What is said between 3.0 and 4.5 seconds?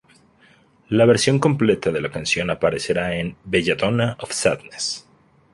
en "Belladonna of